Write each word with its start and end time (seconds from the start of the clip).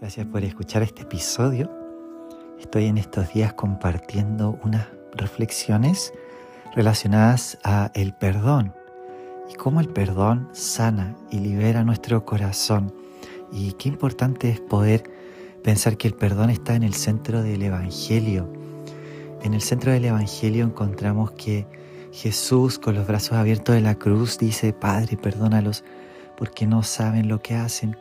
Gracias 0.00 0.26
por 0.28 0.42
escuchar 0.44 0.82
este 0.82 1.02
episodio. 1.02 1.70
Estoy 2.58 2.86
en 2.86 2.96
estos 2.96 3.34
días 3.34 3.52
compartiendo 3.52 4.58
unas 4.64 4.88
reflexiones 5.12 6.14
relacionadas 6.74 7.58
a 7.64 7.90
el 7.92 8.14
perdón 8.14 8.72
y 9.50 9.56
cómo 9.56 9.78
el 9.78 9.90
perdón 9.90 10.48
sana 10.52 11.18
y 11.30 11.40
libera 11.40 11.84
nuestro 11.84 12.24
corazón. 12.24 12.94
Y 13.52 13.72
qué 13.74 13.90
importante 13.90 14.48
es 14.48 14.58
poder 14.58 15.02
pensar 15.62 15.98
que 15.98 16.08
el 16.08 16.14
perdón 16.14 16.48
está 16.48 16.74
en 16.76 16.82
el 16.82 16.94
centro 16.94 17.42
del 17.42 17.62
Evangelio. 17.62 18.50
En 19.42 19.52
el 19.52 19.60
centro 19.60 19.92
del 19.92 20.06
Evangelio 20.06 20.64
encontramos 20.64 21.32
que 21.32 21.66
Jesús 22.10 22.78
con 22.78 22.94
los 22.94 23.06
brazos 23.06 23.34
abiertos 23.34 23.74
de 23.74 23.82
la 23.82 23.96
cruz 23.96 24.38
dice, 24.38 24.72
Padre, 24.72 25.18
perdónalos 25.18 25.84
porque 26.38 26.66
no 26.66 26.82
saben 26.82 27.28
lo 27.28 27.42
que 27.42 27.54
hacen. 27.54 27.98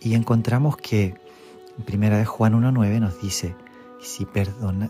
Y 0.00 0.14
encontramos 0.14 0.76
que 0.76 1.14
en 1.76 1.84
primera 1.84 2.18
de 2.18 2.24
Juan 2.24 2.54
1.9 2.54 3.00
nos 3.00 3.20
dice 3.20 3.54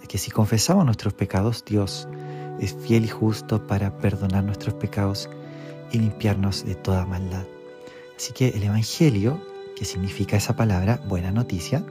que 0.09 0.19
si 0.19 0.31
confesamos 0.31 0.85
nuestros 0.85 1.15
pecados, 1.15 1.65
Dios 1.65 2.09
es 2.61 2.75
fiel 2.75 3.05
y 3.05 3.09
justo 3.09 3.67
para 3.67 3.99
perdonar 3.99 4.45
nuestros 4.45 4.75
pecados 4.75 5.29
y 5.91 5.99
limpiarnos 5.99 6.65
de 6.65 6.77
toda 6.77 7.07
maldad. 7.07 7.45
Así 8.17 8.33
que 8.33 8.49
el 8.51 8.63
Evangelio, 8.63 9.41
que 9.75 9.85
significa 9.85 10.37
esa 10.37 10.55
palabra, 10.55 11.03
buena 11.09 11.33
noticia, 11.33 11.85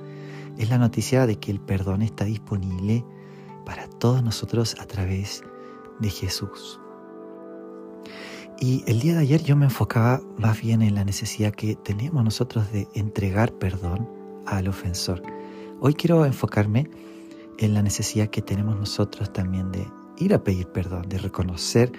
es 0.58 0.70
la 0.70 0.78
noticia 0.78 1.26
de 1.26 1.40
que 1.40 1.52
el 1.52 1.60
perdón 1.60 2.02
está 2.02 2.26
disponible 2.26 3.04
para 3.66 3.88
todos 3.88 4.24
nosotros 4.24 4.76
a 4.80 4.86
través 4.86 5.44
de 6.00 6.10
Jesús. 6.10 6.80
Y 8.62 8.84
el 8.88 9.00
día 9.00 9.14
de 9.14 9.20
ayer 9.20 9.42
yo 9.42 9.56
me 9.56 9.66
enfocaba 9.66 10.22
más 10.38 10.60
bien 10.62 10.82
en 10.82 10.96
la 10.96 11.06
necesidad 11.06 11.54
que 11.54 11.76
tenemos 11.76 12.26
nosotros 12.26 12.70
de 12.74 12.90
entregar 12.94 13.54
perdón 13.54 14.10
al 14.46 14.68
ofensor. 14.68 15.24
Hoy 15.80 15.94
quiero 15.94 16.26
enfocarme 16.26 16.90
en 17.58 17.74
la 17.74 17.82
necesidad 17.82 18.28
que 18.28 18.42
tenemos 18.42 18.78
nosotros 18.78 19.32
también 19.32 19.72
de 19.72 19.88
ir 20.18 20.34
a 20.34 20.44
pedir 20.44 20.68
perdón, 20.68 21.08
de 21.08 21.20
reconocer 21.20 21.94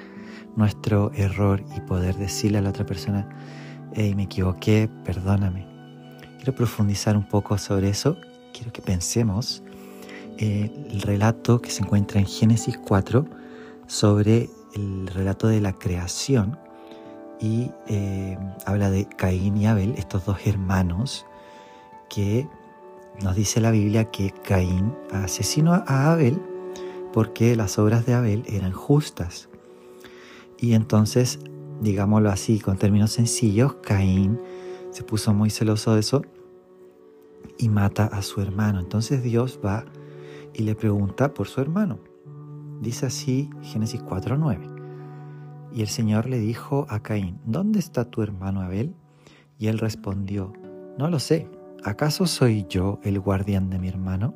nuestro 0.54 1.10
error 1.14 1.64
y 1.74 1.80
poder 1.80 2.16
decirle 2.16 2.58
a 2.58 2.62
la 2.62 2.70
otra 2.70 2.84
persona, 2.84 3.26
hey, 3.94 4.14
me 4.14 4.24
equivoqué, 4.24 4.90
perdóname. 5.02 5.66
Quiero 6.36 6.54
profundizar 6.54 7.16
un 7.16 7.26
poco 7.26 7.56
sobre 7.56 7.88
eso. 7.88 8.18
Quiero 8.52 8.70
que 8.70 8.82
pensemos 8.82 9.62
eh, 10.36 10.70
el 10.90 11.00
relato 11.00 11.62
que 11.62 11.70
se 11.70 11.82
encuentra 11.82 12.20
en 12.20 12.26
Génesis 12.26 12.76
4 12.76 13.24
sobre 13.86 14.50
el 14.74 15.06
relato 15.06 15.48
de 15.48 15.60
la 15.60 15.72
creación 15.72 16.58
y 17.40 17.70
eh, 17.88 18.38
habla 18.66 18.90
de 18.90 19.06
Caín 19.06 19.56
y 19.56 19.66
Abel, 19.66 19.94
estos 19.96 20.26
dos 20.26 20.38
hermanos 20.46 21.26
que 22.08 22.46
nos 23.22 23.34
dice 23.36 23.60
la 23.60 23.70
Biblia 23.70 24.10
que 24.10 24.30
Caín 24.30 24.94
asesinó 25.12 25.72
a 25.72 26.12
Abel 26.12 26.40
porque 27.12 27.56
las 27.56 27.78
obras 27.78 28.06
de 28.06 28.14
Abel 28.14 28.44
eran 28.46 28.72
justas. 28.72 29.48
Y 30.58 30.74
entonces, 30.74 31.38
digámoslo 31.80 32.30
así, 32.30 32.60
con 32.60 32.76
términos 32.76 33.12
sencillos, 33.12 33.74
Caín 33.82 34.40
se 34.90 35.02
puso 35.02 35.32
muy 35.32 35.50
celoso 35.50 35.94
de 35.94 36.00
eso 36.00 36.22
y 37.58 37.68
mata 37.68 38.04
a 38.04 38.22
su 38.22 38.40
hermano. 38.40 38.80
Entonces 38.80 39.22
Dios 39.22 39.58
va 39.64 39.84
y 40.52 40.62
le 40.62 40.74
pregunta 40.74 41.32
por 41.32 41.48
su 41.48 41.60
hermano. 41.60 41.98
Dice 42.80 43.06
así 43.06 43.50
Génesis 43.62 44.02
4.9. 44.02 44.80
Y 45.72 45.82
el 45.82 45.88
Señor 45.88 46.28
le 46.28 46.38
dijo 46.38 46.86
a 46.88 47.00
Caín, 47.00 47.38
¿dónde 47.44 47.78
está 47.78 48.06
tu 48.06 48.22
hermano 48.22 48.62
Abel? 48.62 48.94
Y 49.58 49.68
él 49.68 49.78
respondió, 49.78 50.52
no 50.98 51.08
lo 51.08 51.18
sé, 51.18 51.48
¿acaso 51.84 52.26
soy 52.26 52.66
yo 52.68 52.98
el 53.04 53.20
guardián 53.20 53.70
de 53.70 53.78
mi 53.78 53.88
hermano? 53.88 54.34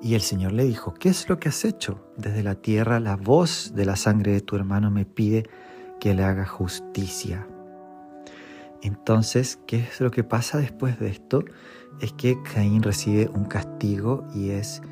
Y 0.00 0.14
el 0.14 0.20
Señor 0.20 0.52
le 0.52 0.64
dijo, 0.64 0.94
¿qué 0.94 1.08
es 1.08 1.28
lo 1.28 1.40
que 1.40 1.48
has 1.48 1.64
hecho? 1.64 2.06
Desde 2.16 2.42
la 2.42 2.54
tierra 2.54 3.00
la 3.00 3.16
voz 3.16 3.72
de 3.74 3.84
la 3.84 3.96
sangre 3.96 4.32
de 4.32 4.40
tu 4.40 4.54
hermano 4.54 4.90
me 4.90 5.04
pide 5.04 5.48
que 5.98 6.14
le 6.14 6.22
haga 6.22 6.46
justicia. 6.46 7.46
Entonces, 8.82 9.58
¿qué 9.66 9.78
es 9.78 10.00
lo 10.00 10.10
que 10.10 10.22
pasa 10.22 10.58
después 10.58 11.00
de 11.00 11.08
esto? 11.08 11.44
Es 12.00 12.12
que 12.12 12.40
Caín 12.42 12.82
recibe 12.82 13.28
un 13.34 13.46
castigo 13.46 14.24
y 14.34 14.50
es 14.50 14.82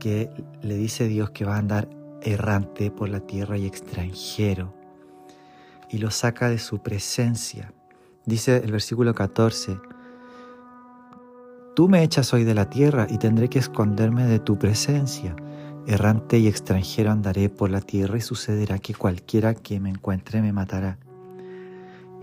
que 0.00 0.30
le 0.62 0.74
dice 0.74 1.06
Dios 1.06 1.30
que 1.30 1.44
va 1.44 1.54
a 1.54 1.58
andar 1.58 1.88
errante 2.22 2.90
por 2.90 3.08
la 3.08 3.20
tierra 3.20 3.56
y 3.56 3.66
extranjero 3.66 4.74
y 5.88 5.98
lo 5.98 6.10
saca 6.10 6.48
de 6.48 6.58
su 6.58 6.80
presencia. 6.80 7.72
Dice 8.24 8.56
el 8.56 8.72
versículo 8.72 9.14
14, 9.14 9.78
Tú 11.74 11.88
me 11.88 12.02
echas 12.02 12.32
hoy 12.34 12.44
de 12.44 12.54
la 12.54 12.68
tierra 12.68 13.06
y 13.08 13.18
tendré 13.18 13.48
que 13.48 13.58
esconderme 13.58 14.26
de 14.26 14.38
tu 14.38 14.58
presencia. 14.58 15.34
Errante 15.86 16.38
y 16.38 16.46
extranjero 16.46 17.10
andaré 17.10 17.48
por 17.48 17.70
la 17.70 17.80
tierra 17.80 18.18
y 18.18 18.20
sucederá 18.20 18.78
que 18.78 18.94
cualquiera 18.94 19.54
que 19.54 19.80
me 19.80 19.90
encuentre 19.90 20.42
me 20.42 20.52
matará. 20.52 20.98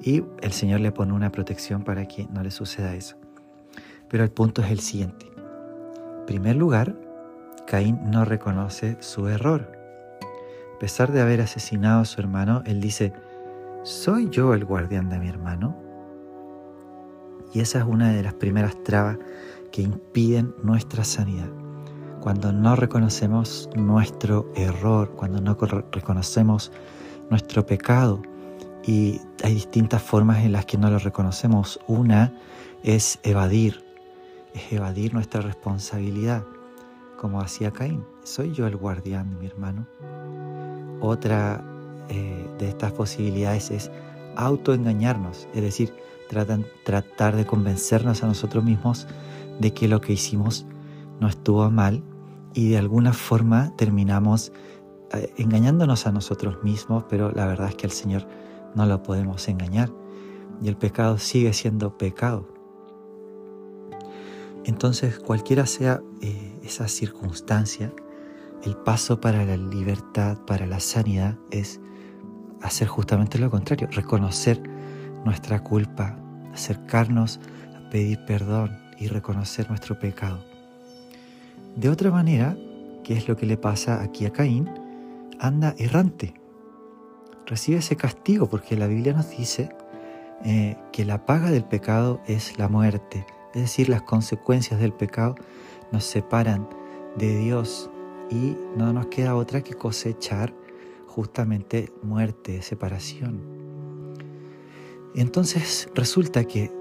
Y 0.03 0.23
el 0.41 0.51
Señor 0.51 0.81
le 0.81 0.91
pone 0.91 1.13
una 1.13 1.31
protección 1.31 1.83
para 1.83 2.07
que 2.07 2.27
no 2.27 2.43
le 2.43 2.51
suceda 2.51 2.93
eso. 2.93 3.17
Pero 4.09 4.23
el 4.23 4.31
punto 4.31 4.61
es 4.61 4.69
el 4.69 4.79
siguiente. 4.79 5.25
En 6.19 6.25
primer 6.27 6.55
lugar, 6.55 7.06
Caín 7.67 7.99
no 8.09 8.23
reconoce 8.23 8.95
su 9.01 9.27
error. 9.27 9.69
A 10.75 10.79
pesar 10.79 11.11
de 11.11 11.21
haber 11.21 11.41
asesinado 11.41 12.01
a 12.01 12.05
su 12.05 12.21
hermano, 12.21 12.63
él 12.65 12.79
dice, 12.79 13.11
¿soy 13.83 14.29
yo 14.29 14.53
el 14.53 14.63
guardián 14.63 15.09
de 15.09 15.19
mi 15.19 15.27
hermano? 15.27 15.75
Y 17.53 17.59
esa 17.59 17.79
es 17.79 17.85
una 17.85 18.13
de 18.13 18.23
las 18.23 18.33
primeras 18.33 18.81
trabas 18.83 19.17
que 19.71 19.81
impiden 19.81 20.55
nuestra 20.63 21.03
sanidad. 21.03 21.49
Cuando 22.21 22.53
no 22.53 22.77
reconocemos 22.77 23.69
nuestro 23.75 24.49
error, 24.55 25.11
cuando 25.11 25.41
no 25.41 25.57
reconocemos 25.91 26.71
nuestro 27.29 27.65
pecado, 27.65 28.21
y 28.85 29.19
hay 29.43 29.53
distintas 29.53 30.01
formas 30.01 30.45
en 30.45 30.53
las 30.53 30.65
que 30.65 30.77
no 30.77 30.89
lo 30.89 30.99
reconocemos. 30.99 31.81
Una 31.87 32.33
es 32.83 33.19
evadir, 33.23 33.83
es 34.53 34.71
evadir 34.71 35.13
nuestra 35.13 35.41
responsabilidad 35.41 36.43
como 37.17 37.41
hacía 37.41 37.71
Caín. 37.71 38.05
¿Soy 38.23 38.53
yo 38.53 38.67
el 38.67 38.77
guardián 38.77 39.31
de 39.31 39.35
mi 39.37 39.47
hermano? 39.47 39.87
Otra 41.01 41.63
eh, 42.09 42.47
de 42.59 42.69
estas 42.69 42.93
posibilidades 42.93 43.71
es 43.71 43.91
autoengañarnos, 44.35 45.47
es 45.53 45.61
decir, 45.61 45.93
tratar 46.83 47.35
de 47.35 47.45
convencernos 47.45 48.23
a 48.23 48.27
nosotros 48.27 48.63
mismos 48.63 49.07
de 49.59 49.73
que 49.73 49.87
lo 49.87 50.01
que 50.01 50.13
hicimos 50.13 50.65
no 51.19 51.27
estuvo 51.27 51.69
mal 51.71 52.03
y 52.53 52.69
de 52.69 52.77
alguna 52.77 53.13
forma 53.13 53.75
terminamos 53.75 54.51
eh, 55.13 55.33
engañándonos 55.37 56.05
a 56.05 56.11
nosotros 56.11 56.63
mismos, 56.63 57.05
pero 57.09 57.31
la 57.31 57.45
verdad 57.47 57.69
es 57.69 57.75
que 57.75 57.87
al 57.87 57.91
Señor 57.91 58.27
no 58.75 58.85
lo 58.85 59.01
podemos 59.03 59.47
engañar 59.47 59.89
y 60.61 60.67
el 60.67 60.77
pecado 60.77 61.17
sigue 61.17 61.53
siendo 61.53 61.97
pecado. 61.97 62.47
Entonces, 64.65 65.17
cualquiera 65.19 65.65
sea 65.65 66.01
eh, 66.21 66.56
esa 66.67 66.87
circunstancia, 66.87 67.91
el 68.63 68.75
paso 68.75 69.19
para 69.19 69.45
la 69.45 69.57
libertad, 69.57 70.37
para 70.45 70.65
la 70.65 70.79
sanidad, 70.79 71.37
es 71.51 71.79
hacer 72.61 72.87
justamente 72.87 73.39
lo 73.39 73.49
contrario, 73.49 73.87
reconocer 73.91 74.61
nuestra 75.25 75.63
culpa, 75.63 76.19
acercarnos 76.53 77.39
a 77.75 77.89
pedir 77.89 78.19
perdón 78.25 78.77
y 78.99 79.07
reconocer 79.07 79.69
nuestro 79.69 79.97
pecado. 79.99 80.43
De 81.75 81.89
otra 81.89 82.11
manera, 82.11 82.57
¿qué 83.03 83.13
es 83.13 83.27
lo 83.27 83.35
que 83.35 83.45
le 83.45 83.57
pasa 83.57 84.01
aquí 84.01 84.25
a 84.25 84.33
Caín? 84.33 84.69
Anda 85.39 85.75
errante, 85.77 86.33
recibe 87.45 87.79
ese 87.79 87.95
castigo 87.95 88.49
porque 88.49 88.75
la 88.75 88.87
Biblia 88.87 89.13
nos 89.13 89.29
dice 89.29 89.69
eh, 90.43 90.77
que 90.91 91.05
la 91.05 91.25
paga 91.25 91.51
del 91.51 91.63
pecado 91.63 92.21
es 92.27 92.57
la 92.57 92.67
muerte 92.67 93.25
es 93.57 93.63
decir, 93.63 93.89
las 93.89 94.03
consecuencias 94.03 94.79
del 94.79 94.93
pecado 94.93 95.35
nos 95.91 96.03
separan 96.03 96.67
de 97.17 97.37
Dios 97.37 97.89
y 98.29 98.57
no 98.75 98.93
nos 98.93 99.07
queda 99.07 99.35
otra 99.35 99.61
que 99.61 99.73
cosechar 99.73 100.53
justamente 101.07 101.91
muerte, 102.03 102.61
separación. 102.61 103.41
Entonces 105.15 105.89
resulta 105.95 106.43
que 106.43 106.71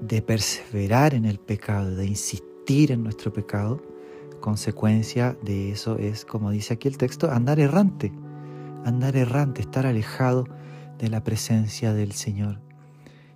de 0.00 0.22
perseverar 0.22 1.14
en 1.14 1.24
el 1.24 1.38
pecado, 1.38 1.94
de 1.94 2.06
insistir 2.06 2.92
en 2.92 3.02
nuestro 3.02 3.32
pecado, 3.32 3.82
consecuencia 4.40 5.36
de 5.42 5.70
eso 5.70 5.98
es, 5.98 6.24
como 6.24 6.50
dice 6.50 6.74
aquí 6.74 6.88
el 6.88 6.98
texto, 6.98 7.30
andar 7.30 7.60
errante, 7.60 8.12
andar 8.84 9.16
errante, 9.16 9.60
estar 9.60 9.86
alejado 9.86 10.46
de 10.98 11.08
la 11.08 11.22
presencia 11.22 11.92
del 11.92 12.12
Señor. 12.12 12.60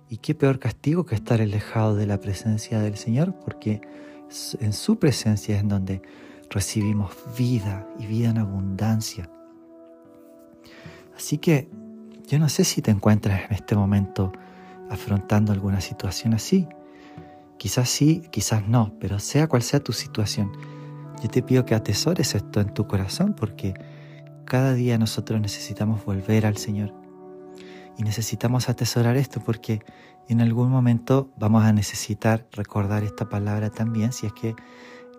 Y 0.09 0.17
qué 0.17 0.35
peor 0.35 0.59
castigo 0.59 1.05
que 1.05 1.15
estar 1.15 1.41
alejado 1.41 1.95
de 1.95 2.05
la 2.05 2.19
presencia 2.19 2.79
del 2.79 2.97
Señor, 2.97 3.33
porque 3.43 3.81
en 4.59 4.73
su 4.73 4.97
presencia 4.97 5.55
es 5.55 5.61
en 5.61 5.69
donde 5.69 6.01
recibimos 6.49 7.11
vida 7.37 7.87
y 7.99 8.05
vida 8.05 8.29
en 8.29 8.37
abundancia. 8.37 9.29
Así 11.15 11.37
que 11.37 11.69
yo 12.27 12.39
no 12.39 12.49
sé 12.49 12.63
si 12.63 12.81
te 12.81 12.91
encuentras 12.91 13.45
en 13.49 13.55
este 13.55 13.75
momento 13.75 14.31
afrontando 14.89 15.51
alguna 15.51 15.81
situación 15.81 16.33
así, 16.33 16.67
Quizás 17.63 17.87
sí, 17.87 18.23
quizás 18.29 18.67
no, 18.67 18.91
pero 18.99 19.19
sea 19.19 19.47
cual 19.47 19.61
sea 19.61 19.79
tu 19.79 19.93
situación, 19.93 20.51
yo 21.21 21.29
te 21.29 21.41
pido 21.41 21.63
que 21.63 21.75
atesores 21.75 22.35
esto 22.35 22.59
en 22.59 22.73
tu 22.73 22.87
corazón 22.87 23.33
porque 23.33 23.73
cada 24.43 24.73
día 24.73 24.97
nosotros 24.97 25.39
necesitamos 25.39 26.03
volver 26.03 26.45
al 26.45 26.57
Señor. 26.57 26.93
Y 27.97 28.03
necesitamos 28.03 28.69
atesorar 28.69 29.17
esto 29.17 29.39
porque 29.39 29.83
en 30.27 30.41
algún 30.41 30.69
momento 30.69 31.29
vamos 31.37 31.63
a 31.63 31.73
necesitar 31.73 32.47
recordar 32.51 33.03
esta 33.03 33.29
palabra 33.29 33.69
también 33.69 34.13
si 34.13 34.25
es 34.25 34.33
que 34.33 34.55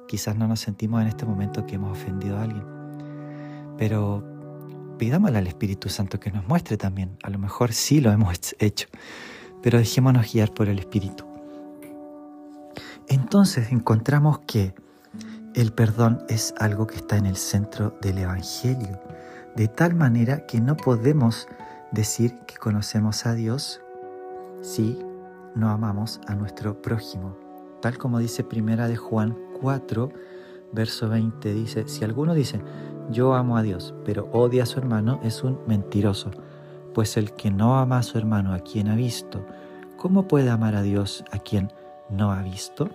quizás 0.09 0.37
no 0.37 0.49
nos 0.49 0.61
sentimos 0.61 1.03
en 1.03 1.09
este 1.09 1.27
momento 1.27 1.67
que 1.67 1.77
hemos 1.77 1.93
ofendido 1.93 2.39
a 2.39 2.43
alguien. 2.43 2.65
Pero 3.79 4.25
pidámosle 4.99 5.39
al 5.39 5.47
Espíritu 5.47 5.89
Santo 5.89 6.21
que 6.21 6.31
nos 6.31 6.47
muestre 6.47 6.77
también. 6.77 7.17
A 7.23 7.31
lo 7.31 7.39
mejor 7.39 7.73
sí 7.73 8.01
lo 8.01 8.13
hemos 8.13 8.55
hecho, 8.59 8.89
pero 9.63 9.79
dejémonos 9.79 10.33
guiar 10.33 10.53
por 10.53 10.69
el 10.69 10.79
Espíritu. 10.79 11.25
Entonces 13.09 13.71
encontramos 13.71 14.41
que 14.47 14.75
el 15.55 15.73
perdón 15.73 16.25
es 16.29 16.55
algo 16.59 16.87
que 16.87 16.97
está 16.97 17.17
en 17.17 17.27
el 17.27 17.37
centro 17.37 17.97
del 18.01 18.19
Evangelio, 18.19 19.01
de 19.55 19.69
tal 19.69 19.95
manera 19.95 20.47
que 20.47 20.61
no 20.61 20.77
podemos 20.77 21.47
decir 21.95 22.37
que 22.47 22.57
conocemos 22.57 23.25
a 23.25 23.35
Dios 23.35 23.81
si 24.61 24.99
no 25.55 25.71
amamos 25.71 26.21
a 26.27 26.35
nuestro 26.35 26.83
prójimo. 26.83 27.37
Tal 27.81 27.99
como 27.99 28.19
dice 28.19 28.43
Primera 28.43 28.89
de 28.89 28.97
Juan 28.97 29.39
4, 29.61 30.11
verso 30.73 31.09
20, 31.09 31.55
dice, 31.55 31.87
si 31.87 32.05
alguno 32.05 32.35
dice, 32.35 32.61
yo 33.11 33.35
amo 33.35 33.57
a 33.57 33.63
Dios, 33.63 33.95
pero 34.05 34.29
odia 34.33 34.65
a 34.65 34.67
su 34.67 34.79
hermano, 34.79 35.21
es 35.23 35.45
un 35.45 35.61
mentiroso, 35.67 36.33
pues 36.93 37.17
el 37.17 37.33
que 37.33 37.51
no 37.51 37.79
ama 37.79 37.99
a 37.99 38.03
su 38.03 38.19
hermano 38.19 38.53
a 38.53 38.61
quien 38.61 38.89
ha 38.89 38.97
visto, 38.97 39.47
¿cómo 39.97 40.27
puede 40.27 40.51
amar 40.51 40.75
a 40.75 40.83
Dios 40.83 41.25
a 41.31 41.39
quien 41.39 41.73
no 42.11 42.33
ha 42.33 42.43
visto? 42.43 42.91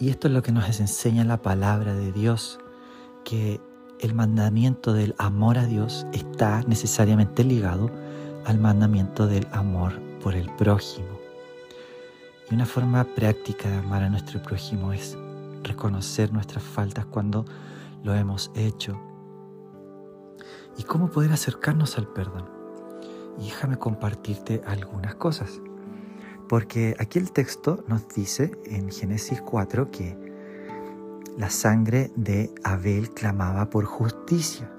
Y 0.00 0.08
esto 0.08 0.26
es 0.26 0.34
lo 0.34 0.42
que 0.42 0.50
nos 0.50 0.80
enseña 0.80 1.24
la 1.24 1.40
palabra 1.40 1.94
de 1.94 2.10
Dios, 2.10 2.58
que 3.24 3.60
el 4.04 4.14
mandamiento 4.14 4.92
del 4.92 5.14
amor 5.16 5.56
a 5.56 5.64
Dios 5.64 6.06
está 6.12 6.62
necesariamente 6.66 7.42
ligado 7.42 7.90
al 8.44 8.58
mandamiento 8.58 9.26
del 9.26 9.46
amor 9.50 9.98
por 10.22 10.34
el 10.34 10.50
prójimo. 10.56 11.08
Y 12.50 12.54
una 12.54 12.66
forma 12.66 13.04
práctica 13.04 13.66
de 13.70 13.78
amar 13.78 14.02
a 14.02 14.10
nuestro 14.10 14.42
prójimo 14.42 14.92
es 14.92 15.16
reconocer 15.62 16.34
nuestras 16.34 16.62
faltas 16.62 17.06
cuando 17.06 17.46
lo 18.02 18.14
hemos 18.14 18.50
hecho. 18.54 19.00
¿Y 20.76 20.82
cómo 20.82 21.10
poder 21.10 21.32
acercarnos 21.32 21.96
al 21.96 22.06
perdón? 22.06 22.44
Y 23.38 23.44
déjame 23.44 23.78
compartirte 23.78 24.60
algunas 24.66 25.14
cosas. 25.14 25.62
Porque 26.46 26.94
aquí 26.98 27.18
el 27.18 27.32
texto 27.32 27.82
nos 27.88 28.06
dice 28.08 28.52
en 28.66 28.90
Génesis 28.90 29.40
4 29.40 29.90
que 29.90 30.23
la 31.36 31.50
sangre 31.50 32.12
de 32.16 32.54
Abel 32.62 33.10
clamaba 33.10 33.70
por 33.70 33.84
justicia. 33.84 34.70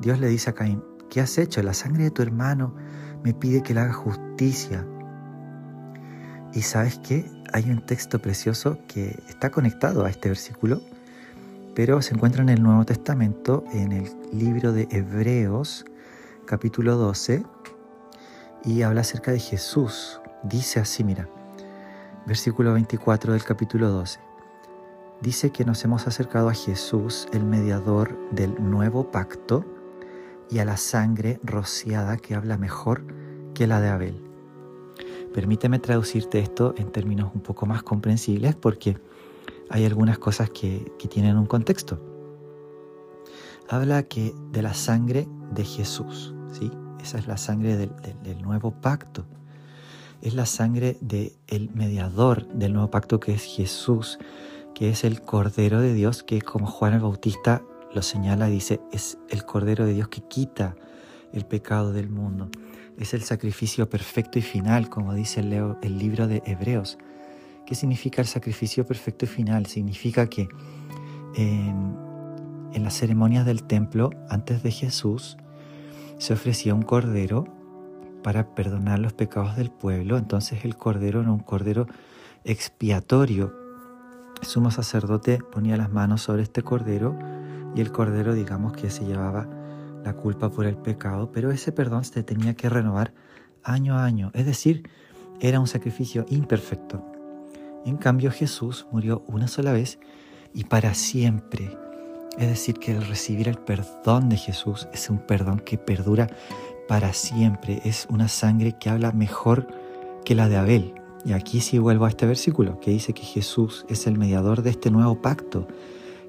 Dios 0.00 0.18
le 0.20 0.28
dice 0.28 0.50
a 0.50 0.54
Caín, 0.54 0.82
¿qué 1.10 1.20
has 1.20 1.38
hecho? 1.38 1.62
La 1.62 1.74
sangre 1.74 2.04
de 2.04 2.10
tu 2.10 2.22
hermano 2.22 2.74
me 3.22 3.34
pide 3.34 3.62
que 3.62 3.74
le 3.74 3.80
haga 3.80 3.92
justicia. 3.92 4.86
Y 6.52 6.62
sabes 6.62 6.98
qué? 6.98 7.30
Hay 7.52 7.70
un 7.70 7.84
texto 7.84 8.20
precioso 8.20 8.78
que 8.88 9.22
está 9.28 9.50
conectado 9.50 10.04
a 10.04 10.10
este 10.10 10.28
versículo, 10.28 10.80
pero 11.74 12.00
se 12.02 12.14
encuentra 12.14 12.42
en 12.42 12.48
el 12.48 12.62
Nuevo 12.62 12.84
Testamento, 12.84 13.64
en 13.72 13.92
el 13.92 14.10
libro 14.32 14.72
de 14.72 14.88
Hebreos, 14.90 15.84
capítulo 16.46 16.96
12, 16.96 17.44
y 18.64 18.82
habla 18.82 19.02
acerca 19.02 19.32
de 19.32 19.38
Jesús, 19.38 20.20
Dice 20.42 20.78
así, 20.78 21.02
mira, 21.02 21.28
versículo 22.24 22.72
24 22.74 23.32
del 23.32 23.42
capítulo 23.42 23.88
12. 23.88 24.20
Dice 25.22 25.50
que 25.50 25.64
nos 25.64 25.82
hemos 25.84 26.06
acercado 26.06 26.48
a 26.48 26.54
Jesús, 26.54 27.26
el 27.32 27.44
mediador 27.44 28.16
del 28.32 28.54
nuevo 28.60 29.10
pacto, 29.10 29.64
y 30.50 30.58
a 30.58 30.64
la 30.64 30.76
sangre 30.76 31.40
rociada 31.42 32.18
que 32.18 32.34
habla 32.34 32.58
mejor 32.58 33.02
que 33.54 33.66
la 33.66 33.80
de 33.80 33.88
Abel. 33.88 34.22
Permíteme 35.34 35.78
traducirte 35.78 36.38
esto 36.38 36.74
en 36.76 36.92
términos 36.92 37.32
un 37.34 37.40
poco 37.40 37.66
más 37.66 37.82
comprensibles 37.82 38.54
porque 38.54 38.98
hay 39.70 39.84
algunas 39.84 40.18
cosas 40.18 40.50
que, 40.50 40.92
tienen 41.10 41.36
un 41.36 41.46
contexto. 41.46 42.00
Habla 43.68 44.04
que 44.04 44.34
de 44.52 44.62
la 44.62 44.74
sangre 44.74 45.26
de 45.50 45.64
Jesús, 45.64 46.34
¿sí? 46.52 46.70
Esa 47.00 47.18
es 47.18 47.26
la 47.26 47.36
sangre 47.36 47.76
del 47.76 48.42
nuevo 48.42 48.72
pacto 48.80 49.24
es 50.22 50.34
la 50.34 50.46
sangre 50.46 50.96
del 51.00 51.32
el 51.46 51.70
mediador 51.70 52.46
del 52.48 52.72
nuevo 52.72 52.90
pacto 52.90 53.20
que 53.20 53.32
es 53.32 53.44
Jesús, 53.44 54.18
que 54.76 54.90
es 54.90 55.04
el 55.04 55.22
Cordero 55.22 55.80
de 55.80 55.94
Dios, 55.94 56.22
que 56.22 56.42
como 56.42 56.66
Juan 56.66 56.92
el 56.92 57.00
Bautista 57.00 57.62
lo 57.94 58.02
señala, 58.02 58.48
dice, 58.48 58.78
es 58.92 59.16
el 59.30 59.46
Cordero 59.46 59.86
de 59.86 59.94
Dios 59.94 60.08
que 60.08 60.20
quita 60.20 60.76
el 61.32 61.46
pecado 61.46 61.94
del 61.94 62.10
mundo. 62.10 62.50
Es 62.98 63.14
el 63.14 63.22
sacrificio 63.22 63.88
perfecto 63.88 64.38
y 64.38 64.42
final, 64.42 64.90
como 64.90 65.14
dice 65.14 65.40
el, 65.40 65.76
el 65.80 65.98
libro 65.98 66.28
de 66.28 66.42
Hebreos. 66.44 66.98
¿Qué 67.64 67.74
significa 67.74 68.20
el 68.20 68.28
sacrificio 68.28 68.86
perfecto 68.86 69.24
y 69.24 69.28
final? 69.28 69.64
Significa 69.64 70.26
que 70.26 70.46
en, 71.36 71.96
en 72.74 72.84
las 72.84 72.98
ceremonias 72.98 73.46
del 73.46 73.62
templo, 73.62 74.10
antes 74.28 74.62
de 74.62 74.72
Jesús, 74.72 75.38
se 76.18 76.34
ofrecía 76.34 76.74
un 76.74 76.82
cordero 76.82 77.46
para 78.22 78.54
perdonar 78.54 78.98
los 78.98 79.14
pecados 79.14 79.56
del 79.56 79.70
pueblo. 79.70 80.18
Entonces 80.18 80.66
el 80.66 80.76
cordero 80.76 81.22
era 81.22 81.30
un 81.30 81.38
cordero 81.38 81.86
expiatorio. 82.44 83.65
El 84.40 84.46
sumo 84.46 84.70
sacerdote 84.70 85.38
ponía 85.38 85.76
las 85.76 85.90
manos 85.90 86.22
sobre 86.22 86.42
este 86.42 86.62
cordero 86.62 87.18
y 87.74 87.80
el 87.80 87.92
cordero 87.92 88.34
digamos 88.34 88.72
que 88.72 88.90
se 88.90 89.04
llevaba 89.04 89.48
la 90.04 90.14
culpa 90.14 90.50
por 90.50 90.66
el 90.66 90.76
pecado, 90.76 91.30
pero 91.32 91.50
ese 91.50 91.72
perdón 91.72 92.04
se 92.04 92.22
tenía 92.22 92.54
que 92.54 92.68
renovar 92.68 93.12
año 93.62 93.96
a 93.96 94.04
año, 94.04 94.30
es 94.34 94.46
decir, 94.46 94.88
era 95.40 95.60
un 95.60 95.66
sacrificio 95.66 96.24
imperfecto. 96.28 97.04
En 97.84 97.96
cambio 97.96 98.30
Jesús 98.30 98.86
murió 98.90 99.22
una 99.26 99.48
sola 99.48 99.72
vez 99.72 99.98
y 100.52 100.64
para 100.64 100.94
siempre. 100.94 101.76
Es 102.38 102.48
decir, 102.48 102.78
que 102.78 102.98
recibir 102.98 103.48
el 103.48 103.58
perdón 103.58 104.28
de 104.28 104.36
Jesús 104.36 104.88
es 104.92 105.08
un 105.08 105.18
perdón 105.18 105.60
que 105.60 105.78
perdura 105.78 106.28
para 106.88 107.12
siempre. 107.12 107.80
Es 107.84 108.06
una 108.10 108.28
sangre 108.28 108.76
que 108.78 108.90
habla 108.90 109.12
mejor 109.12 109.68
que 110.24 110.34
la 110.34 110.48
de 110.48 110.56
Abel. 110.56 110.94
Y 111.26 111.32
aquí 111.32 111.60
sí 111.60 111.80
vuelvo 111.80 112.04
a 112.04 112.08
este 112.08 112.24
versículo 112.24 112.78
que 112.78 112.92
dice 112.92 113.12
que 113.12 113.24
Jesús 113.24 113.84
es 113.88 114.06
el 114.06 114.16
mediador 114.16 114.62
de 114.62 114.70
este 114.70 114.92
nuevo 114.92 115.20
pacto, 115.20 115.66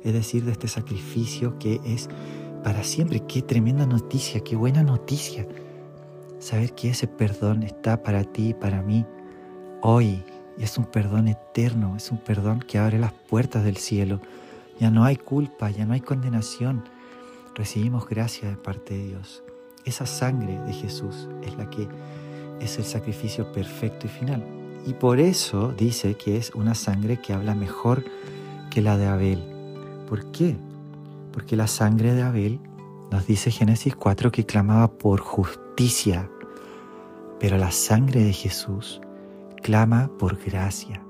es 0.04 0.12
decir, 0.12 0.44
de 0.44 0.52
este 0.52 0.68
sacrificio 0.68 1.60
que 1.60 1.80
es 1.86 2.10
para 2.64 2.84
siempre. 2.84 3.20
Qué 3.20 3.44
tremenda 3.44 3.86
noticia, 3.86 4.40
qué 4.40 4.56
buena 4.56 4.82
noticia. 4.82 5.48
Saber 6.40 6.74
que 6.74 6.90
ese 6.90 7.08
perdón 7.08 7.62
está 7.62 8.02
para 8.02 8.24
ti 8.24 8.50
y 8.50 8.54
para 8.56 8.82
mí 8.82 9.06
hoy. 9.84 10.24
Y 10.58 10.64
es 10.64 10.80
un 10.80 10.86
perdón 10.86 11.28
eterno, 11.28 11.96
es 11.96 12.12
un 12.12 12.18
perdón 12.18 12.60
que 12.60 12.80
abre 12.80 12.98
las 12.98 13.14
puertas 13.14 13.64
del 13.64 13.78
cielo. 13.78 14.20
Ya 14.80 14.90
no 14.90 15.04
hay 15.04 15.18
culpa, 15.18 15.70
ya 15.70 15.86
no 15.86 15.94
hay 15.94 16.02
condenación. 16.02 16.84
Recibimos 17.54 18.10
gracia 18.10 18.50
de 18.50 18.58
parte 18.58 18.96
de 18.96 19.06
Dios. 19.10 19.44
Esa 19.86 20.08
sangre 20.08 20.60
de 20.62 20.74
Jesús 20.74 21.30
es 21.44 21.56
la 21.56 21.70
que 21.70 21.88
es 22.60 22.80
el 22.80 22.84
sacrificio 22.84 23.52
perfecto 23.52 24.08
y 24.08 24.10
final. 24.10 24.57
Y 24.88 24.94
por 24.94 25.20
eso 25.20 25.74
dice 25.78 26.16
que 26.16 26.38
es 26.38 26.56
una 26.56 26.74
sangre 26.74 27.20
que 27.20 27.34
habla 27.34 27.54
mejor 27.54 28.06
que 28.72 28.82
la 28.82 28.98
de 28.98 29.06
Abel. 29.06 29.44
¿Por 30.08 30.32
qué? 30.32 30.56
Porque 31.34 31.58
la 31.58 31.68
sangre 31.68 32.14
de 32.14 32.22
Abel 32.22 32.62
nos 33.12 33.28
dice 33.28 33.52
Génesis 33.52 33.98
4 33.98 34.32
que 34.32 34.46
clamaba 34.46 34.98
por 34.98 35.20
justicia, 35.20 36.30
pero 37.38 37.58
la 37.58 37.72
sangre 37.72 38.24
de 38.24 38.32
Jesús 38.32 39.02
clama 39.62 40.10
por 40.18 40.38
gracia. 40.38 41.04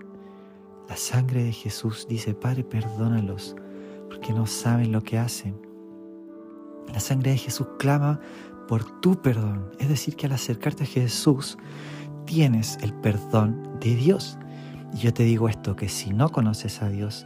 La 0.89 0.97
sangre 0.97 1.43
de 1.43 1.51
Jesús 1.51 2.07
dice, 2.09 2.33
Padre, 2.33 2.63
perdónalos, 2.63 3.55
porque 4.09 4.33
no 4.33 4.47
saben 4.47 4.91
lo 4.91 5.03
que 5.03 5.19
hacen. 5.19 5.55
La 6.91 6.99
sangre 6.99 7.29
de 7.29 7.37
Jesús 7.37 7.67
clama 7.77 8.21
por 8.67 9.01
tu 9.01 9.21
perdón. 9.21 9.69
Es 9.77 9.87
decir, 9.87 10.15
que 10.15 10.25
al 10.25 10.31
acercarte 10.31 10.83
a 10.83 10.87
Jesús 10.87 11.59
tienes 12.27 12.77
el 12.81 12.93
perdón 12.93 13.79
de 13.79 13.95
Dios. 13.95 14.37
Y 14.93 14.97
yo 14.97 15.13
te 15.13 15.23
digo 15.23 15.49
esto, 15.49 15.75
que 15.75 15.89
si 15.89 16.11
no 16.11 16.29
conoces 16.29 16.83
a 16.83 16.89
Dios 16.89 17.25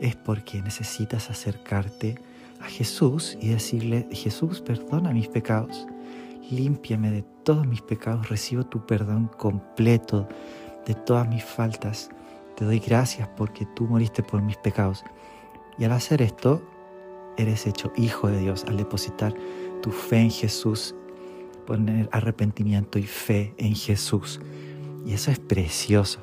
es 0.00 0.16
porque 0.16 0.62
necesitas 0.62 1.30
acercarte 1.30 2.16
a 2.60 2.64
Jesús 2.64 3.38
y 3.40 3.48
decirle, 3.48 4.08
Jesús, 4.10 4.60
perdona 4.60 5.12
mis 5.12 5.28
pecados, 5.28 5.86
límpiame 6.50 7.10
de 7.10 7.22
todos 7.44 7.66
mis 7.66 7.82
pecados, 7.82 8.28
recibo 8.28 8.64
tu 8.64 8.84
perdón 8.84 9.30
completo 9.38 10.26
de 10.86 10.94
todas 10.94 11.28
mis 11.28 11.44
faltas. 11.44 12.10
Te 12.56 12.64
doy 12.64 12.78
gracias 12.78 13.28
porque 13.36 13.66
tú 13.76 13.84
moriste 13.84 14.22
por 14.22 14.42
mis 14.42 14.56
pecados. 14.56 15.04
Y 15.78 15.84
al 15.84 15.92
hacer 15.92 16.22
esto, 16.22 16.62
eres 17.36 17.66
hecho 17.66 17.92
hijo 17.96 18.28
de 18.28 18.38
Dios 18.40 18.64
al 18.66 18.76
depositar 18.76 19.34
tu 19.82 19.90
fe 19.90 20.18
en 20.18 20.30
Jesús, 20.30 20.94
poner 21.70 22.08
arrepentimiento 22.10 22.98
y 22.98 23.04
fe 23.04 23.54
en 23.56 23.76
Jesús. 23.76 24.40
Y 25.06 25.12
eso 25.12 25.30
es 25.30 25.38
precioso. 25.38 26.18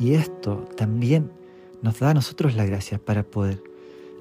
Y 0.00 0.14
esto 0.14 0.68
también 0.76 1.30
nos 1.82 2.00
da 2.00 2.10
a 2.10 2.14
nosotros 2.14 2.56
la 2.56 2.66
gracia 2.66 2.98
para 2.98 3.22
poder 3.22 3.62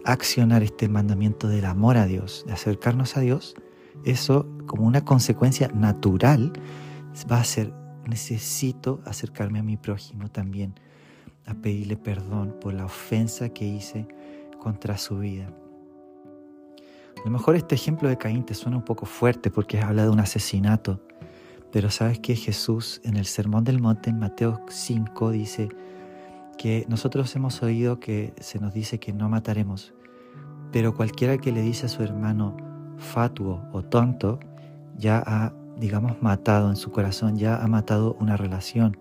accionar 0.06 0.62
este 0.62 0.88
mandamiento 0.88 1.48
del 1.48 1.66
amor 1.66 1.98
a 1.98 2.06
Dios, 2.06 2.44
de 2.46 2.54
acercarnos 2.54 3.18
a 3.18 3.22
Dios. 3.22 3.56
Eso 4.06 4.48
como 4.68 4.86
una 4.86 5.04
consecuencia 5.04 5.70
natural 5.70 6.54
va 7.30 7.40
a 7.40 7.44
ser, 7.44 7.74
necesito 8.08 9.02
acercarme 9.06 9.58
a 9.58 9.64
mi 9.64 9.78
prójimo 9.78 10.30
también, 10.30 10.76
a 11.48 11.56
pedirle 11.56 11.98
perdón 11.98 12.56
por 12.62 12.76
la 12.76 12.86
ofensa 12.86 13.50
que 13.50 13.66
hice 13.66 14.08
contra 14.60 15.00
su 15.00 15.18
vida. 15.18 15.52
A 17.20 17.26
lo 17.26 17.32
mejor 17.32 17.58
este 17.58 17.76
ejemplo 17.76 18.08
de 18.08 18.18
Caín 18.18 18.46
te 18.46 18.54
suena 18.54 18.78
un 18.78 18.86
poco 18.86 19.06
fuerte 19.06 19.52
porque 19.52 19.82
habla 19.82 20.04
de 20.04 20.10
un 20.10 20.22
asesinato, 20.22 21.02
pero 21.70 21.90
sabes 21.90 22.20
que 22.20 22.34
Jesús 22.36 23.02
en 23.04 23.18
el 23.18 23.26
Sermón 23.26 23.66
del 23.66 23.82
Monte, 23.82 24.10
en 24.10 24.20
Mateo 24.20 24.62
5, 24.70 25.32
dice 25.32 25.68
que 26.58 26.86
nosotros 26.88 27.36
hemos 27.36 27.62
oído 27.62 28.00
que 28.00 28.34
se 28.40 28.60
nos 28.60 28.74
dice 28.74 29.00
que 29.02 29.12
no 29.12 29.28
mataremos, 29.28 29.94
pero 30.72 30.96
cualquiera 30.96 31.38
que 31.38 31.52
le 31.52 31.62
dice 31.62 31.88
a 31.88 31.90
su 31.90 32.04
hermano 32.04 32.56
fatuo 32.98 33.68
o 33.74 33.84
tonto, 33.84 34.40
ya 34.98 35.22
ha, 35.26 35.54
digamos, 35.78 36.22
matado 36.22 36.70
en 36.70 36.78
su 36.78 36.90
corazón, 36.92 37.38
ya 37.38 37.62
ha 37.62 37.68
matado 37.68 38.16
una 38.22 38.38
relación. 38.38 38.98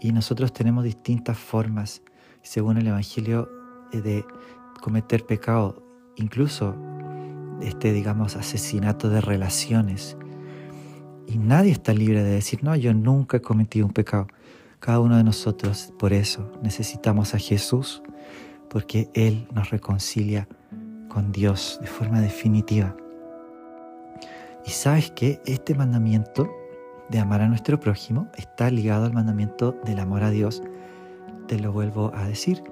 Y 0.00 0.10
nosotros 0.10 0.52
tenemos 0.52 0.82
distintas 0.82 1.38
formas, 1.38 2.02
según 2.42 2.78
el 2.78 2.88
Evangelio, 2.88 3.48
eh, 3.92 4.00
de 4.00 4.24
cometer 4.80 5.24
pecado, 5.24 5.82
incluso 6.16 6.74
este, 7.62 7.92
digamos, 7.92 8.36
asesinato 8.36 9.08
de 9.08 9.20
relaciones. 9.20 10.16
Y 11.26 11.38
nadie 11.38 11.72
está 11.72 11.94
libre 11.94 12.22
de 12.22 12.30
decir, 12.30 12.62
no, 12.62 12.76
yo 12.76 12.92
nunca 12.92 13.38
he 13.38 13.40
cometido 13.40 13.86
un 13.86 13.92
pecado. 13.92 14.26
Cada 14.80 15.00
uno 15.00 15.16
de 15.16 15.24
nosotros, 15.24 15.92
por 15.98 16.12
eso, 16.12 16.50
necesitamos 16.62 17.34
a 17.34 17.38
Jesús, 17.38 18.02
porque 18.68 19.08
Él 19.14 19.46
nos 19.54 19.70
reconcilia 19.70 20.48
con 21.08 21.30
Dios 21.30 21.78
de 21.80 21.86
forma 21.86 22.20
definitiva. 22.20 22.96
Y 24.66 24.70
sabes 24.70 25.10
que 25.10 25.40
este 25.44 25.74
mandamiento 25.74 26.50
de 27.10 27.18
amar 27.18 27.42
a 27.42 27.48
nuestro 27.48 27.78
prójimo 27.78 28.28
está 28.36 28.70
ligado 28.70 29.04
al 29.04 29.12
mandamiento 29.12 29.76
del 29.84 30.00
amor 30.00 30.22
a 30.22 30.30
Dios, 30.30 30.62
te 31.46 31.58
lo 31.58 31.72
vuelvo 31.72 32.10
a 32.14 32.24
decir, 32.24 32.62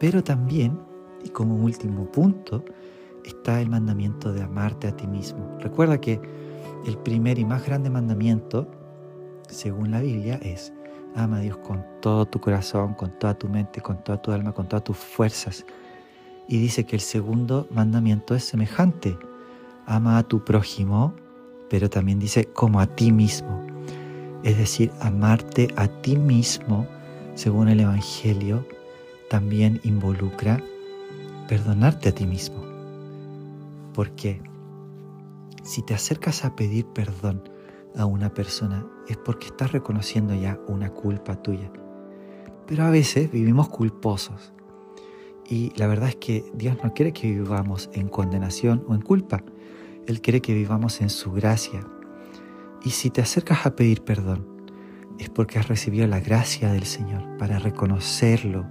pero 0.00 0.24
también, 0.24 0.78
y 1.22 1.28
como 1.28 1.56
último 1.56 2.10
punto, 2.10 2.64
está 3.24 3.60
el 3.60 3.68
mandamiento 3.68 4.32
de 4.32 4.42
amarte 4.42 4.88
a 4.88 4.96
ti 4.96 5.06
mismo. 5.06 5.58
Recuerda 5.60 6.00
que 6.00 6.20
el 6.86 6.98
primer 6.98 7.38
y 7.38 7.44
más 7.44 7.64
grande 7.64 7.90
mandamiento, 7.90 8.68
según 9.48 9.90
la 9.90 10.00
Biblia, 10.00 10.38
es 10.42 10.72
ama 11.14 11.38
a 11.38 11.40
Dios 11.40 11.56
con 11.58 11.84
todo 12.00 12.26
tu 12.26 12.40
corazón, 12.40 12.94
con 12.94 13.18
toda 13.18 13.34
tu 13.34 13.48
mente, 13.48 13.80
con 13.80 14.02
toda 14.02 14.20
tu 14.20 14.32
alma, 14.32 14.52
con 14.52 14.68
todas 14.68 14.84
tus 14.84 14.96
fuerzas. 14.96 15.64
Y 16.48 16.58
dice 16.58 16.84
que 16.84 16.96
el 16.96 17.02
segundo 17.02 17.66
mandamiento 17.70 18.34
es 18.34 18.44
semejante. 18.44 19.16
Ama 19.86 20.18
a 20.18 20.22
tu 20.22 20.44
prójimo, 20.44 21.14
pero 21.70 21.88
también 21.88 22.18
dice 22.18 22.46
como 22.46 22.80
a 22.80 22.86
ti 22.86 23.12
mismo. 23.12 23.64
Es 24.42 24.58
decir, 24.58 24.90
amarte 25.00 25.68
a 25.76 25.88
ti 25.88 26.16
mismo, 26.16 26.86
según 27.34 27.68
el 27.68 27.80
Evangelio, 27.80 28.66
también 29.30 29.80
involucra 29.84 30.60
perdonarte 31.48 32.10
a 32.10 32.12
ti 32.12 32.26
mismo. 32.26 32.63
Porque 33.94 34.42
si 35.62 35.82
te 35.82 35.94
acercas 35.94 36.44
a 36.44 36.54
pedir 36.54 36.86
perdón 36.86 37.48
a 37.96 38.04
una 38.04 38.34
persona 38.34 38.86
es 39.08 39.16
porque 39.16 39.46
estás 39.46 39.72
reconociendo 39.72 40.34
ya 40.34 40.58
una 40.68 40.90
culpa 40.90 41.40
tuya. 41.42 41.70
Pero 42.66 42.84
a 42.84 42.90
veces 42.90 43.30
vivimos 43.30 43.68
culposos. 43.68 44.52
Y 45.48 45.72
la 45.76 45.86
verdad 45.86 46.08
es 46.08 46.16
que 46.16 46.44
Dios 46.54 46.76
no 46.82 46.94
quiere 46.94 47.12
que 47.12 47.30
vivamos 47.30 47.90
en 47.92 48.08
condenación 48.08 48.84
o 48.88 48.94
en 48.94 49.02
culpa. 49.02 49.44
Él 50.06 50.20
quiere 50.20 50.40
que 50.40 50.54
vivamos 50.54 51.00
en 51.00 51.10
su 51.10 51.32
gracia. 51.32 51.86
Y 52.82 52.90
si 52.90 53.10
te 53.10 53.20
acercas 53.20 53.66
a 53.66 53.76
pedir 53.76 54.02
perdón, 54.02 54.46
es 55.18 55.30
porque 55.30 55.58
has 55.58 55.68
recibido 55.68 56.06
la 56.06 56.20
gracia 56.20 56.72
del 56.72 56.84
Señor 56.84 57.36
para 57.38 57.58
reconocerlo 57.58 58.66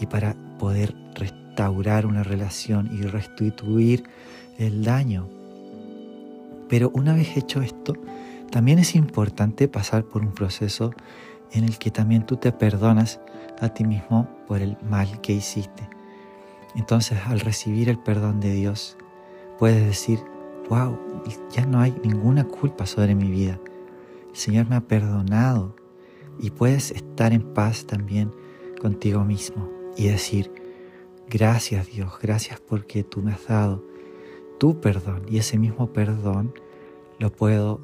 y 0.00 0.06
para 0.06 0.36
poder 0.58 0.94
restaurar 1.14 2.06
una 2.06 2.22
relación 2.22 2.88
y 2.92 3.02
restituir 3.02 4.04
el 4.58 4.84
daño. 4.84 5.28
Pero 6.68 6.90
una 6.92 7.14
vez 7.14 7.36
hecho 7.36 7.62
esto, 7.62 7.94
también 8.50 8.78
es 8.78 8.94
importante 8.94 9.68
pasar 9.68 10.04
por 10.04 10.22
un 10.22 10.32
proceso 10.32 10.92
en 11.52 11.64
el 11.64 11.78
que 11.78 11.90
también 11.90 12.26
tú 12.26 12.36
te 12.36 12.52
perdonas 12.52 13.20
a 13.60 13.70
ti 13.70 13.84
mismo 13.84 14.28
por 14.46 14.60
el 14.60 14.76
mal 14.82 15.20
que 15.20 15.32
hiciste. 15.32 15.88
Entonces, 16.74 17.18
al 17.26 17.40
recibir 17.40 17.88
el 17.88 17.98
perdón 17.98 18.40
de 18.40 18.52
Dios, 18.52 18.96
puedes 19.58 19.84
decir, 19.84 20.20
wow, 20.68 20.98
ya 21.50 21.64
no 21.64 21.80
hay 21.80 21.94
ninguna 22.04 22.44
culpa 22.44 22.84
sobre 22.86 23.14
mi 23.14 23.30
vida. 23.30 23.58
El 24.30 24.36
Señor 24.36 24.68
me 24.68 24.76
ha 24.76 24.80
perdonado 24.80 25.74
y 26.38 26.50
puedes 26.50 26.90
estar 26.90 27.32
en 27.32 27.54
paz 27.54 27.86
también 27.86 28.32
contigo 28.80 29.24
mismo 29.24 29.68
y 29.96 30.08
decir, 30.08 30.52
gracias 31.28 31.88
Dios, 31.88 32.12
gracias 32.22 32.60
porque 32.60 33.02
tú 33.02 33.22
me 33.22 33.32
has 33.32 33.46
dado 33.46 33.87
tu 34.58 34.80
perdón 34.80 35.24
y 35.28 35.38
ese 35.38 35.58
mismo 35.58 35.92
perdón 35.92 36.54
lo 37.18 37.32
puedo 37.32 37.80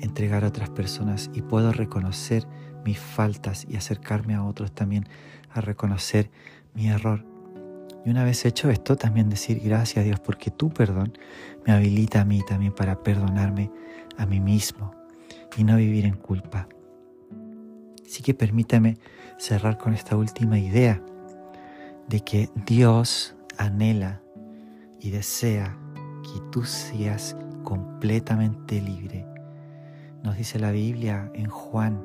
entregar 0.00 0.44
a 0.44 0.48
otras 0.48 0.70
personas 0.70 1.30
y 1.32 1.42
puedo 1.42 1.72
reconocer 1.72 2.46
mis 2.84 2.98
faltas 2.98 3.66
y 3.68 3.76
acercarme 3.76 4.34
a 4.34 4.44
otros 4.44 4.72
también 4.72 5.08
a 5.50 5.60
reconocer 5.60 6.30
mi 6.74 6.88
error. 6.88 7.24
Y 8.04 8.10
una 8.10 8.24
vez 8.24 8.44
hecho 8.44 8.70
esto, 8.70 8.96
también 8.96 9.28
decir 9.28 9.60
gracias 9.60 10.02
a 10.02 10.06
Dios 10.06 10.18
porque 10.20 10.50
tu 10.50 10.70
perdón 10.70 11.16
me 11.64 11.72
habilita 11.72 12.22
a 12.22 12.24
mí 12.24 12.40
también 12.46 12.74
para 12.74 13.02
perdonarme 13.02 13.70
a 14.18 14.26
mí 14.26 14.40
mismo 14.40 14.92
y 15.56 15.64
no 15.64 15.76
vivir 15.76 16.04
en 16.04 16.16
culpa. 16.16 16.68
Así 18.04 18.22
que 18.22 18.34
permítame 18.34 18.98
cerrar 19.38 19.78
con 19.78 19.94
esta 19.94 20.16
última 20.16 20.58
idea 20.58 21.00
de 22.08 22.20
que 22.20 22.50
Dios 22.66 23.36
anhela 23.56 24.20
y 25.00 25.10
desea 25.10 25.78
que 26.32 26.40
tú 26.50 26.64
seas 26.64 27.36
completamente 27.64 28.80
libre. 28.80 29.26
Nos 30.22 30.36
dice 30.36 30.58
la 30.58 30.70
Biblia 30.70 31.30
en 31.34 31.48
Juan 31.48 32.02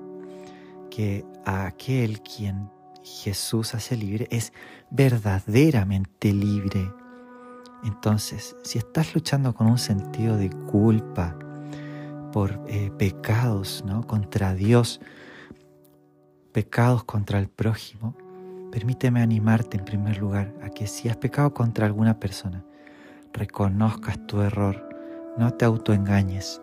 que 0.89 1.25
aquel 1.45 2.21
quien 2.21 2.69
Jesús 3.03 3.73
hace 3.73 3.95
libre 3.95 4.27
es 4.31 4.51
verdaderamente 4.89 6.33
libre. 6.33 6.91
Entonces, 7.83 8.55
si 8.63 8.79
estás 8.79 9.13
luchando 9.13 9.53
con 9.53 9.67
un 9.67 9.77
sentido 9.77 10.35
de 10.35 10.49
culpa 10.49 11.37
por 12.33 12.59
eh, 12.67 12.91
pecados 12.97 13.83
¿no? 13.85 14.05
contra 14.05 14.53
Dios, 14.53 14.99
pecados 16.51 17.03
contra 17.03 17.39
el 17.39 17.47
prójimo, 17.49 18.15
permíteme 18.71 19.21
animarte 19.21 19.77
en 19.77 19.85
primer 19.85 20.17
lugar 20.17 20.53
a 20.61 20.69
que 20.69 20.87
si 20.87 21.07
has 21.07 21.17
pecado 21.17 21.53
contra 21.53 21.85
alguna 21.85 22.19
persona, 22.19 22.65
reconozcas 23.33 24.25
tu 24.27 24.41
error, 24.41 24.87
no 25.37 25.53
te 25.53 25.65
autoengañes, 25.65 26.61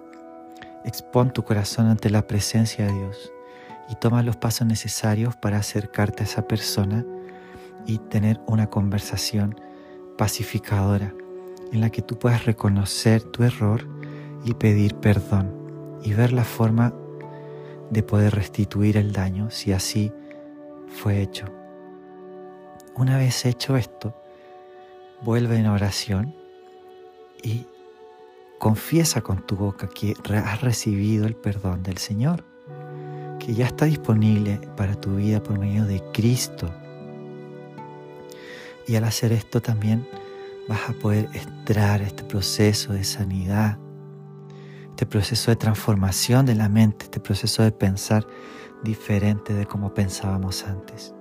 expón 0.84 1.32
tu 1.32 1.44
corazón 1.44 1.86
ante 1.86 2.10
la 2.10 2.26
presencia 2.26 2.86
de 2.86 2.92
Dios 2.92 3.32
y 3.88 3.96
toma 3.96 4.22
los 4.22 4.36
pasos 4.36 4.66
necesarios 4.66 5.36
para 5.36 5.58
acercarte 5.58 6.22
a 6.22 6.26
esa 6.26 6.46
persona 6.46 7.04
y 7.86 7.98
tener 7.98 8.40
una 8.46 8.68
conversación 8.68 9.60
pacificadora 10.16 11.12
en 11.72 11.80
la 11.80 11.90
que 11.90 12.02
tú 12.02 12.18
puedas 12.18 12.44
reconocer 12.44 13.22
tu 13.22 13.42
error 13.42 13.86
y 14.44 14.54
pedir 14.54 14.94
perdón 14.96 15.98
y 16.02 16.12
ver 16.12 16.32
la 16.32 16.44
forma 16.44 16.94
de 17.90 18.02
poder 18.02 18.34
restituir 18.34 18.96
el 18.96 19.12
daño 19.12 19.50
si 19.50 19.72
así 19.72 20.12
fue 20.88 21.20
hecho. 21.20 21.46
Una 22.96 23.16
vez 23.18 23.44
hecho 23.44 23.76
esto, 23.76 24.14
vuelve 25.22 25.56
en 25.56 25.66
oración 25.66 26.43
y 27.44 27.66
confiesa 28.58 29.20
con 29.20 29.46
tu 29.46 29.56
boca 29.56 29.88
que 29.88 30.14
has 30.44 30.62
recibido 30.62 31.26
el 31.26 31.36
perdón 31.36 31.82
del 31.82 31.98
Señor, 31.98 32.44
que 33.38 33.54
ya 33.54 33.66
está 33.66 33.84
disponible 33.84 34.58
para 34.76 34.94
tu 34.94 35.16
vida 35.16 35.42
por 35.42 35.58
medio 35.58 35.84
de 35.84 36.02
Cristo. 36.12 36.70
Y 38.86 38.96
al 38.96 39.04
hacer 39.04 39.32
esto 39.32 39.60
también 39.60 40.08
vas 40.68 40.88
a 40.88 40.94
poder 40.94 41.28
entrar 41.34 42.00
este 42.00 42.24
proceso 42.24 42.94
de 42.94 43.04
sanidad, 43.04 43.78
este 44.90 45.04
proceso 45.04 45.50
de 45.50 45.56
transformación 45.56 46.46
de 46.46 46.54
la 46.54 46.68
mente, 46.68 47.04
este 47.04 47.20
proceso 47.20 47.62
de 47.62 47.72
pensar 47.72 48.26
diferente 48.82 49.52
de 49.52 49.66
como 49.66 49.92
pensábamos 49.92 50.64
antes. 50.64 51.14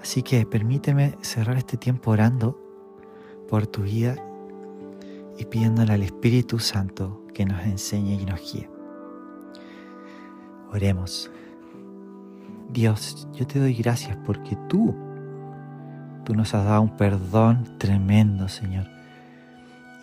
Así 0.00 0.22
que 0.22 0.44
permíteme 0.46 1.16
cerrar 1.22 1.56
este 1.56 1.76
tiempo 1.76 2.12
orando 2.12 2.58
por 3.48 3.66
tu 3.66 3.82
vida 3.82 4.16
y 5.38 5.44
pidiéndole 5.44 5.92
al 5.92 6.02
Espíritu 6.02 6.58
Santo 6.58 7.22
que 7.34 7.44
nos 7.44 7.62
enseñe 7.64 8.20
y 8.20 8.24
nos 8.24 8.40
guíe. 8.40 8.68
Oremos. 10.72 11.30
Dios, 12.70 13.28
yo 13.34 13.46
te 13.46 13.58
doy 13.58 13.74
gracias 13.74 14.16
porque 14.24 14.56
tú, 14.68 14.94
tú 16.24 16.34
nos 16.34 16.54
has 16.54 16.64
dado 16.64 16.82
un 16.82 16.96
perdón 16.96 17.76
tremendo, 17.78 18.48
Señor. 18.48 18.86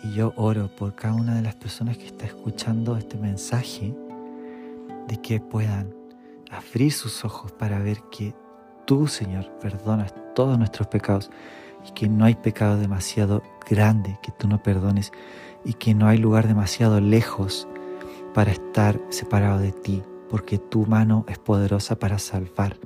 Y 0.04 0.12
yo 0.12 0.32
oro 0.36 0.68
por 0.76 0.94
cada 0.94 1.14
una 1.14 1.34
de 1.34 1.42
las 1.42 1.56
personas 1.56 1.98
que 1.98 2.06
está 2.06 2.26
escuchando 2.26 2.96
este 2.96 3.18
mensaje, 3.18 3.94
de 5.08 5.16
que 5.20 5.40
puedan 5.40 5.92
abrir 6.50 6.92
sus 6.92 7.24
ojos 7.24 7.52
para 7.52 7.80
ver 7.80 7.98
que 8.10 8.34
tú, 8.86 9.08
Señor, 9.08 9.50
perdonas 9.58 10.14
todos 10.34 10.56
nuestros 10.56 10.88
pecados 10.88 11.30
y 11.86 11.92
que 11.92 12.08
no 12.08 12.24
hay 12.24 12.34
pecado 12.34 12.76
demasiado 12.76 13.42
grande 13.68 14.18
que 14.22 14.32
tú 14.32 14.48
no 14.48 14.62
perdones 14.62 15.12
y 15.64 15.74
que 15.74 15.94
no 15.94 16.08
hay 16.08 16.18
lugar 16.18 16.48
demasiado 16.48 17.00
lejos 17.00 17.68
para 18.34 18.52
estar 18.52 19.00
separado 19.10 19.58
de 19.58 19.72
ti, 19.72 20.02
porque 20.28 20.58
tu 20.58 20.86
mano 20.86 21.24
es 21.28 21.38
poderosa 21.38 21.98
para 21.98 22.18
salvar. 22.18 22.76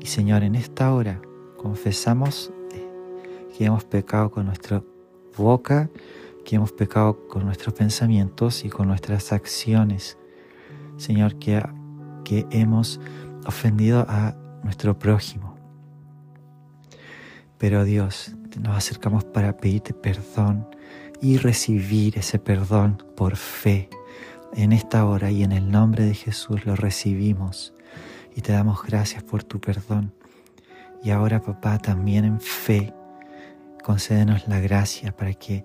Y 0.00 0.06
Señor, 0.06 0.42
en 0.42 0.54
esta 0.54 0.92
hora 0.92 1.20
confesamos 1.56 2.52
eh, 2.72 2.86
que 3.56 3.64
hemos 3.64 3.84
pecado 3.84 4.30
con 4.30 4.46
nuestra 4.46 4.82
boca, 5.36 5.90
que 6.44 6.56
hemos 6.56 6.72
pecado 6.72 7.26
con 7.28 7.44
nuestros 7.44 7.74
pensamientos 7.74 8.64
y 8.64 8.68
con 8.68 8.88
nuestras 8.88 9.32
acciones. 9.32 10.18
Señor, 10.98 11.36
que, 11.36 11.62
que 12.22 12.46
hemos 12.50 13.00
ofendido 13.46 14.04
a 14.08 14.36
nuestro 14.62 14.98
prójimo. 14.98 15.53
Pero 17.58 17.84
Dios, 17.84 18.32
nos 18.60 18.76
acercamos 18.76 19.24
para 19.24 19.56
pedirte 19.56 19.94
perdón 19.94 20.68
y 21.20 21.38
recibir 21.38 22.18
ese 22.18 22.38
perdón 22.38 23.02
por 23.16 23.36
fe. 23.36 23.88
En 24.54 24.72
esta 24.72 25.04
hora 25.06 25.30
y 25.30 25.42
en 25.42 25.52
el 25.52 25.70
nombre 25.70 26.04
de 26.04 26.14
Jesús 26.14 26.64
lo 26.66 26.76
recibimos 26.76 27.74
y 28.36 28.40
te 28.40 28.52
damos 28.52 28.82
gracias 28.84 29.22
por 29.22 29.42
tu 29.42 29.60
perdón. 29.60 30.12
Y 31.02 31.10
ahora, 31.10 31.40
papá, 31.40 31.78
también 31.78 32.24
en 32.24 32.40
fe, 32.40 32.92
concédenos 33.82 34.48
la 34.48 34.60
gracia 34.60 35.14
para 35.14 35.34
que 35.34 35.64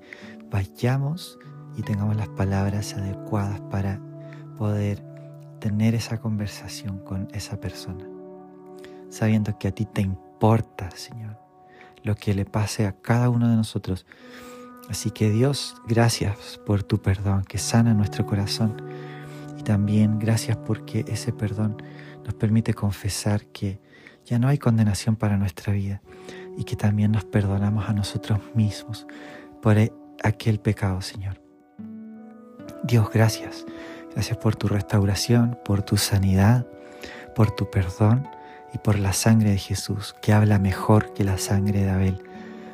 vayamos 0.49 1.39
y 1.77 1.81
tengamos 1.81 2.15
las 2.15 2.27
palabras 2.29 2.93
adecuadas 2.93 3.61
para 3.71 4.01
poder 4.57 5.03
tener 5.59 5.95
esa 5.95 6.19
conversación 6.19 6.99
con 6.99 7.27
esa 7.33 7.59
persona, 7.59 8.05
sabiendo 9.09 9.57
que 9.57 9.69
a 9.69 9.71
ti 9.71 9.85
te 9.85 10.01
importa, 10.01 10.89
Señor, 10.91 11.37
lo 12.03 12.15
que 12.15 12.33
le 12.33 12.45
pase 12.45 12.85
a 12.85 12.93
cada 12.93 13.29
uno 13.29 13.49
de 13.49 13.55
nosotros. 13.55 14.05
Así 14.89 15.11
que 15.11 15.29
Dios, 15.29 15.75
gracias 15.87 16.59
por 16.65 16.83
tu 16.83 17.01
perdón 17.01 17.43
que 17.43 17.57
sana 17.57 17.93
nuestro 17.93 18.25
corazón 18.25 18.81
y 19.57 19.63
también 19.63 20.17
gracias 20.17 20.57
porque 20.57 21.05
ese 21.07 21.31
perdón 21.31 21.81
nos 22.25 22.33
permite 22.33 22.73
confesar 22.73 23.45
que 23.47 23.79
ya 24.25 24.39
no 24.39 24.47
hay 24.47 24.57
condenación 24.57 25.15
para 25.15 25.37
nuestra 25.37 25.73
vida 25.73 26.01
y 26.57 26.63
que 26.63 26.75
también 26.75 27.11
nos 27.11 27.25
perdonamos 27.25 27.87
a 27.87 27.93
nosotros 27.93 28.39
mismos 28.55 29.05
por 29.61 29.77
e, 29.77 29.93
aquel 30.23 30.59
pecado, 30.59 31.01
Señor. 31.01 31.41
Dios, 32.83 33.09
gracias. 33.13 33.65
Gracias 34.13 34.37
por 34.37 34.55
tu 34.55 34.67
restauración, 34.67 35.57
por 35.63 35.83
tu 35.83 35.97
sanidad, 35.97 36.65
por 37.35 37.51
tu 37.51 37.69
perdón 37.69 38.27
y 38.73 38.77
por 38.77 38.99
la 38.99 39.13
sangre 39.13 39.51
de 39.51 39.57
Jesús, 39.57 40.15
que 40.21 40.33
habla 40.33 40.59
mejor 40.59 41.13
que 41.13 41.23
la 41.23 41.37
sangre 41.37 41.81
de 41.81 41.89
Abel, 41.89 42.23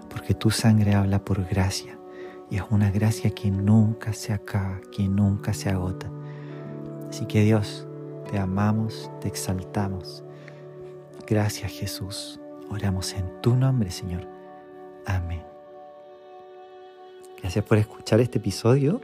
porque 0.09 0.33
tu 0.33 0.51
sangre 0.51 0.95
habla 0.95 1.23
por 1.23 1.45
gracia, 1.45 1.97
y 2.49 2.57
es 2.57 2.63
una 2.69 2.91
gracia 2.91 3.29
que 3.31 3.51
nunca 3.51 4.13
se 4.13 4.33
acaba, 4.33 4.79
que 4.91 5.07
nunca 5.07 5.53
se 5.53 5.69
agota. 5.69 6.09
Así 7.09 7.25
que 7.25 7.43
Dios, 7.43 7.87
te 8.29 8.39
amamos, 8.39 9.09
te 9.21 9.27
exaltamos. 9.27 10.23
Gracias 11.27 11.71
Jesús. 11.71 12.39
Oramos 12.69 13.13
en 13.13 13.41
tu 13.41 13.55
nombre, 13.55 13.91
Señor. 13.91 14.27
Amén. 15.05 15.43
Gracias 17.41 17.63
por 17.63 17.77
escuchar 17.77 18.19
este 18.19 18.39
episodio 18.39 19.01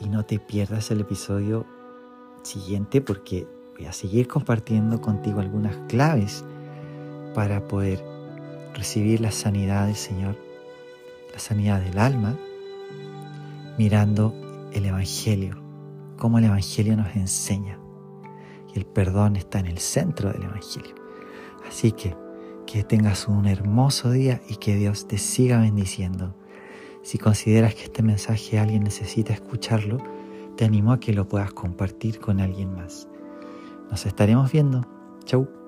y 0.00 0.08
no 0.08 0.24
te 0.24 0.38
pierdas 0.38 0.90
el 0.90 1.00
episodio 1.00 1.66
siguiente 2.42 3.00
porque 3.00 3.46
voy 3.76 3.86
a 3.86 3.92
seguir 3.92 4.28
compartiendo 4.28 5.00
contigo 5.00 5.40
algunas 5.40 5.76
claves 5.88 6.44
para 7.34 7.66
poder 7.66 8.04
recibir 8.74 9.20
la 9.20 9.30
sanidad 9.30 9.86
del 9.86 9.96
Señor, 9.96 10.36
la 11.32 11.38
sanidad 11.38 11.80
del 11.80 11.98
alma, 11.98 12.36
mirando 13.78 14.34
el 14.72 14.86
Evangelio, 14.86 15.56
cómo 16.16 16.38
el 16.38 16.44
Evangelio 16.44 16.96
nos 16.96 17.14
enseña. 17.16 17.78
Y 18.74 18.78
el 18.78 18.86
perdón 18.86 19.36
está 19.36 19.60
en 19.60 19.66
el 19.66 19.78
centro 19.78 20.32
del 20.32 20.44
Evangelio. 20.44 20.94
Así 21.68 21.92
que 21.92 22.16
que 22.66 22.82
tengas 22.82 23.28
un 23.28 23.46
hermoso 23.46 24.10
día 24.10 24.40
y 24.48 24.56
que 24.56 24.74
Dios 24.74 25.06
te 25.06 25.18
siga 25.18 25.60
bendiciendo. 25.60 26.34
Si 27.02 27.18
consideras 27.18 27.74
que 27.74 27.84
este 27.84 28.02
mensaje 28.02 28.58
alguien 28.58 28.82
necesita 28.82 29.32
escucharlo, 29.32 29.98
te 30.56 30.64
animo 30.64 30.92
a 30.92 31.00
que 31.00 31.12
lo 31.12 31.28
puedas 31.28 31.52
compartir 31.52 32.18
con 32.18 32.40
alguien 32.40 32.74
más. 32.74 33.08
Nos 33.90 34.06
estaremos 34.06 34.50
viendo. 34.50 34.82
Chau. 35.24 35.63